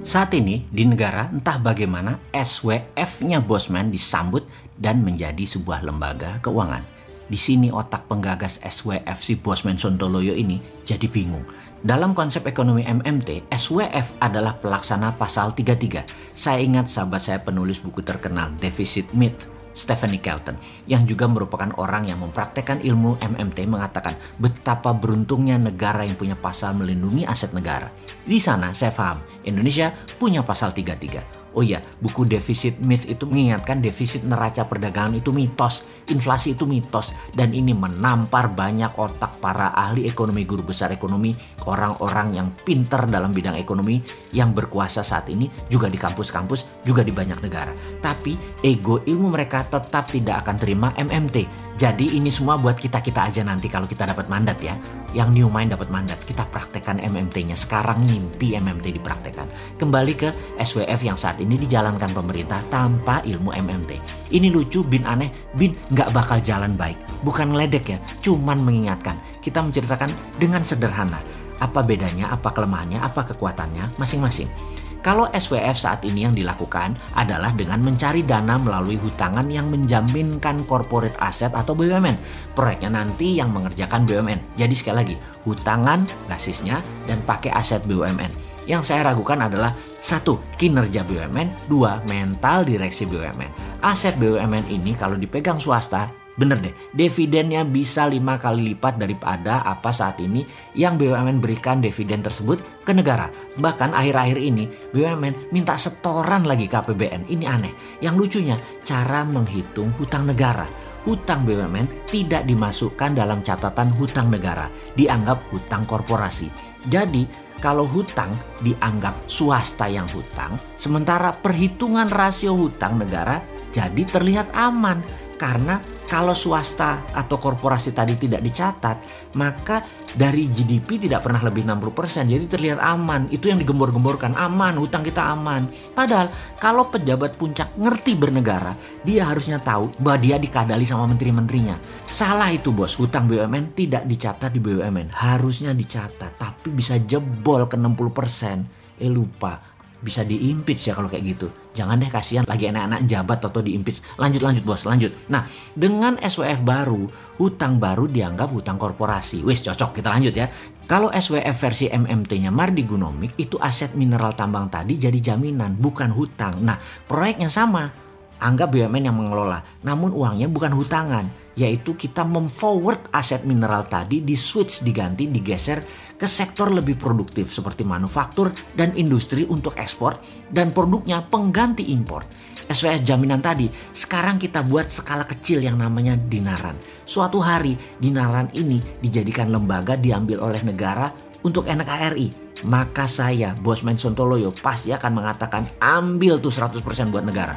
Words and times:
Saat 0.00 0.32
ini 0.32 0.64
di 0.72 0.88
negara 0.88 1.28
entah 1.28 1.60
bagaimana 1.60 2.16
SWF-nya 2.32 3.44
Bosman 3.44 3.92
disambut 3.92 4.48
dan 4.80 5.04
menjadi 5.04 5.44
sebuah 5.44 5.84
lembaga 5.84 6.40
keuangan. 6.40 6.80
Di 7.28 7.36
sini 7.36 7.68
otak 7.68 8.08
penggagas 8.08 8.64
SWF 8.64 9.18
si 9.20 9.36
Bosman 9.36 9.76
Sontoloyo 9.76 10.32
ini 10.32 10.56
jadi 10.88 11.04
bingung. 11.04 11.44
Dalam 11.84 12.16
konsep 12.16 12.48
ekonomi 12.48 12.80
MMT, 12.80 13.52
SWF 13.52 14.16
adalah 14.24 14.56
pelaksana 14.56 15.20
pasal 15.20 15.52
33. 15.52 16.08
Saya 16.32 16.64
ingat 16.64 16.88
sahabat 16.88 17.20
saya 17.20 17.38
penulis 17.44 17.84
buku 17.84 18.00
terkenal 18.00 18.56
Deficit 18.56 19.04
Myth 19.12 19.59
Stephanie 19.72 20.20
Kelton 20.20 20.58
yang 20.90 21.06
juga 21.06 21.30
merupakan 21.30 21.70
orang 21.78 22.10
yang 22.10 22.20
mempraktekkan 22.20 22.82
ilmu 22.82 23.16
MMT 23.22 23.66
mengatakan 23.70 24.18
betapa 24.36 24.92
beruntungnya 24.92 25.56
negara 25.56 26.04
yang 26.04 26.18
punya 26.18 26.36
pasal 26.36 26.76
melindungi 26.76 27.24
aset 27.24 27.54
negara. 27.56 27.88
Di 28.26 28.36
sana 28.42 28.74
saya 28.76 28.92
paham 28.92 29.22
Indonesia 29.46 29.94
punya 30.18 30.44
pasal 30.44 30.74
33. 30.76 31.39
Oh 31.50 31.66
iya, 31.66 31.82
buku 31.98 32.22
Defisit 32.30 32.78
Myth 32.78 33.10
itu 33.10 33.26
mengingatkan 33.26 33.82
defisit 33.82 34.22
neraca 34.22 34.70
perdagangan 34.70 35.18
itu 35.18 35.34
mitos, 35.34 35.82
inflasi 36.06 36.54
itu 36.54 36.62
mitos, 36.62 37.10
dan 37.34 37.50
ini 37.50 37.74
menampar 37.74 38.54
banyak 38.54 38.94
otak 38.94 39.42
para 39.42 39.74
ahli 39.74 40.06
ekonomi, 40.06 40.46
guru 40.46 40.70
besar 40.70 40.94
ekonomi, 40.94 41.34
orang-orang 41.66 42.38
yang 42.38 42.48
pinter 42.54 43.02
dalam 43.10 43.34
bidang 43.34 43.58
ekonomi 43.58 43.98
yang 44.30 44.54
berkuasa 44.54 45.02
saat 45.02 45.26
ini 45.26 45.50
juga 45.66 45.90
di 45.90 45.98
kampus-kampus, 45.98 46.86
juga 46.86 47.02
di 47.02 47.10
banyak 47.10 47.42
negara. 47.42 47.74
Tapi 47.98 48.62
ego 48.62 49.02
ilmu 49.02 49.34
mereka 49.34 49.66
tetap 49.66 50.06
tidak 50.14 50.46
akan 50.46 50.54
terima 50.54 50.88
MMT. 50.94 51.69
Jadi 51.80 52.12
ini 52.12 52.28
semua 52.28 52.60
buat 52.60 52.76
kita-kita 52.76 53.32
aja 53.32 53.40
nanti 53.40 53.72
kalau 53.72 53.88
kita 53.88 54.04
dapat 54.04 54.28
mandat 54.28 54.60
ya. 54.60 54.76
Yang 55.16 55.28
new 55.32 55.48
mind 55.48 55.72
dapat 55.72 55.88
mandat, 55.88 56.20
kita 56.28 56.44
praktekkan 56.52 57.00
MMT-nya. 57.00 57.56
Sekarang 57.56 58.04
mimpi 58.04 58.52
MMT 58.52 59.00
dipraktekkan. 59.00 59.48
Kembali 59.80 60.12
ke 60.12 60.28
SWF 60.60 61.00
yang 61.00 61.16
saat 61.16 61.40
ini 61.40 61.56
dijalankan 61.56 62.12
pemerintah 62.12 62.60
tanpa 62.68 63.24
ilmu 63.24 63.56
MMT. 63.56 63.96
Ini 64.28 64.52
lucu, 64.52 64.84
bin 64.84 65.08
aneh, 65.08 65.32
bin 65.56 65.72
nggak 65.88 66.12
bakal 66.12 66.36
jalan 66.44 66.76
baik. 66.76 67.00
Bukan 67.24 67.56
ngeledek 67.56 67.96
ya, 67.96 67.98
cuman 68.20 68.60
mengingatkan. 68.60 69.16
Kita 69.40 69.64
menceritakan 69.64 70.36
dengan 70.36 70.60
sederhana. 70.60 71.24
Apa 71.64 71.80
bedanya, 71.80 72.28
apa 72.28 72.52
kelemahannya, 72.52 73.00
apa 73.00 73.24
kekuatannya 73.32 73.96
masing-masing. 73.96 74.52
Kalau 75.00 75.24
SWF 75.32 75.80
saat 75.80 76.04
ini 76.04 76.28
yang 76.28 76.36
dilakukan 76.36 76.92
adalah 77.16 77.56
dengan 77.56 77.80
mencari 77.80 78.20
dana 78.20 78.60
melalui 78.60 79.00
hutangan 79.00 79.48
yang 79.48 79.72
menjaminkan 79.72 80.68
corporate 80.68 81.16
asset 81.24 81.56
atau 81.56 81.72
BUMN. 81.72 82.20
Proyeknya 82.52 82.92
nanti 82.92 83.40
yang 83.40 83.48
mengerjakan 83.48 84.04
BUMN. 84.04 84.60
Jadi 84.60 84.74
sekali 84.76 84.96
lagi, 85.00 85.16
hutangan 85.48 86.04
basisnya 86.28 86.84
dan 87.08 87.24
pakai 87.24 87.48
aset 87.48 87.80
BUMN. 87.88 88.60
Yang 88.68 88.92
saya 88.92 89.08
ragukan 89.08 89.40
adalah 89.40 89.72
satu, 90.04 90.36
kinerja 90.60 91.00
BUMN, 91.08 91.72
dua, 91.72 92.04
mental 92.04 92.68
direksi 92.68 93.08
BUMN. 93.08 93.80
Aset 93.80 94.20
BUMN 94.20 94.68
ini 94.68 94.92
kalau 94.92 95.16
dipegang 95.16 95.56
swasta 95.56 96.19
Bener 96.38 96.62
deh, 96.62 96.74
dividennya 96.94 97.66
bisa 97.66 98.06
lima 98.06 98.38
kali 98.38 98.72
lipat 98.72 99.02
daripada 99.02 99.66
apa 99.66 99.90
saat 99.90 100.22
ini 100.22 100.46
yang 100.78 100.94
BUMN 100.94 101.42
berikan 101.42 101.82
dividen 101.82 102.22
tersebut 102.22 102.62
ke 102.86 102.92
negara. 102.94 103.28
Bahkan 103.58 103.90
akhir-akhir 103.90 104.38
ini 104.38 104.64
BUMN 104.94 105.50
minta 105.50 105.74
setoran 105.74 106.46
lagi 106.46 106.70
ke 106.70 106.78
APBN. 106.78 107.28
Ini 107.28 107.44
aneh. 107.44 107.74
Yang 107.98 108.14
lucunya, 108.16 108.56
cara 108.86 109.26
menghitung 109.26 109.90
hutang 109.98 110.30
negara. 110.30 110.64
Hutang 111.04 111.48
BUMN 111.48 112.12
tidak 112.12 112.44
dimasukkan 112.44 113.16
dalam 113.16 113.40
catatan 113.40 113.88
hutang 113.96 114.28
negara, 114.28 114.68
dianggap 114.94 115.48
hutang 115.48 115.88
korporasi. 115.88 116.52
Jadi, 116.86 117.24
kalau 117.60 117.84
hutang 117.84 118.32
dianggap 118.64 119.28
swasta 119.28 119.84
yang 119.88 120.08
hutang, 120.12 120.56
sementara 120.80 121.36
perhitungan 121.36 122.08
rasio 122.08 122.56
hutang 122.56 122.96
negara 122.96 123.44
jadi 123.70 124.02
terlihat 124.08 124.52
aman 124.56 125.04
karena 125.36 125.80
kalau 126.10 126.34
swasta 126.34 127.06
atau 127.14 127.38
korporasi 127.38 127.94
tadi 127.94 128.18
tidak 128.18 128.42
dicatat, 128.42 128.98
maka 129.38 129.86
dari 130.10 130.50
GDP 130.50 131.06
tidak 131.06 131.22
pernah 131.22 131.38
lebih 131.38 131.62
60%. 131.62 132.26
Jadi 132.26 132.44
terlihat 132.50 132.82
aman. 132.82 133.30
Itu 133.30 133.46
yang 133.46 133.62
digembor-gemborkan, 133.62 134.34
aman, 134.34 134.74
hutang 134.74 135.06
kita 135.06 135.22
aman. 135.22 135.70
Padahal 135.94 136.26
kalau 136.58 136.90
pejabat 136.90 137.38
puncak 137.38 137.70
ngerti 137.78 138.18
bernegara, 138.18 138.74
dia 139.06 139.30
harusnya 139.30 139.62
tahu 139.62 139.94
bahwa 140.02 140.18
dia 140.18 140.36
dikadali 140.42 140.82
sama 140.82 141.06
menteri-menterinya. 141.06 141.78
Salah 142.10 142.50
itu 142.50 142.74
bos, 142.74 142.98
hutang 142.98 143.30
BUMN 143.30 143.78
tidak 143.78 144.02
dicatat 144.02 144.50
di 144.50 144.58
BUMN. 144.58 145.14
Harusnya 145.14 145.70
dicatat, 145.70 146.34
tapi 146.34 146.74
bisa 146.74 146.98
jebol 146.98 147.70
ke 147.70 147.78
60%. 147.78 148.98
Eh 148.98 149.08
lupa, 149.08 149.69
bisa 150.00 150.24
diimpeach 150.24 150.90
ya 150.90 150.92
kalau 150.96 151.06
kayak 151.06 151.24
gitu. 151.36 151.46
Jangan 151.76 152.00
deh 152.00 152.10
kasihan 152.10 152.44
lagi 152.48 152.66
anak-anak 152.68 153.06
jabat 153.06 153.38
atau 153.44 153.60
diimpeach. 153.60 154.00
Lanjut 154.16 154.42
lanjut 154.42 154.64
bos, 154.64 154.82
lanjut. 154.88 155.12
Nah, 155.28 155.44
dengan 155.76 156.16
SWF 156.18 156.64
baru, 156.64 157.06
hutang 157.38 157.76
baru 157.76 158.08
dianggap 158.08 158.50
hutang 158.50 158.80
korporasi. 158.80 159.44
Wis 159.44 159.64
cocok, 159.64 160.00
kita 160.00 160.08
lanjut 160.10 160.34
ya. 160.34 160.48
Kalau 160.90 161.12
SWF 161.14 161.54
versi 161.54 161.86
MMT-nya 161.86 162.50
Mardi 162.50 162.82
Gunomik 162.82 163.38
itu 163.38 163.54
aset 163.62 163.94
mineral 163.94 164.34
tambang 164.34 164.66
tadi 164.66 164.98
jadi 164.98 165.16
jaminan, 165.22 165.78
bukan 165.78 166.10
hutang. 166.10 166.58
Nah, 166.66 166.80
proyeknya 167.06 167.46
sama 167.46 168.09
anggap 168.40 168.72
BUMN 168.72 169.06
yang 169.06 169.16
mengelola. 169.16 169.62
Namun 169.84 170.16
uangnya 170.16 170.48
bukan 170.48 170.72
hutangan, 170.72 171.28
yaitu 171.60 171.92
kita 171.92 172.24
memforward 172.24 173.12
aset 173.12 173.44
mineral 173.44 173.84
tadi 173.84 174.24
di 174.24 174.32
switch 174.32 174.80
diganti 174.80 175.28
digeser 175.28 175.84
ke 176.16 176.24
sektor 176.24 176.72
lebih 176.72 176.96
produktif 176.96 177.52
seperti 177.52 177.84
manufaktur 177.84 178.48
dan 178.72 178.96
industri 178.96 179.44
untuk 179.44 179.76
ekspor 179.76 180.16
dan 180.48 180.72
produknya 180.72 181.20
pengganti 181.28 181.92
impor. 181.92 182.24
SWS 182.70 183.02
jaminan 183.02 183.42
tadi 183.42 183.66
sekarang 183.90 184.38
kita 184.38 184.62
buat 184.62 184.88
skala 184.88 185.26
kecil 185.26 185.58
yang 185.60 185.76
namanya 185.76 186.14
dinaran. 186.14 186.78
Suatu 187.02 187.42
hari 187.42 187.74
dinaran 187.98 188.46
ini 188.54 188.78
dijadikan 189.02 189.50
lembaga 189.50 189.98
diambil 189.98 190.38
oleh 190.40 190.62
negara 190.62 191.10
untuk 191.42 191.66
NKRI. 191.66 192.52
Maka 192.68 193.08
saya, 193.08 193.56
Bosman 193.56 193.96
Sontoloyo, 193.96 194.52
pasti 194.52 194.92
akan 194.92 195.12
mengatakan 195.16 195.64
ambil 195.80 196.36
tuh 196.38 196.52
100% 196.52 196.84
buat 197.08 197.24
negara. 197.24 197.56